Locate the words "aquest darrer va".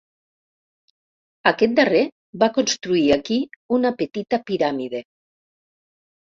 1.51-2.49